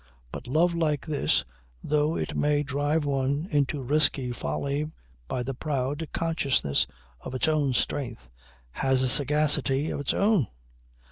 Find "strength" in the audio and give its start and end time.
7.75-8.27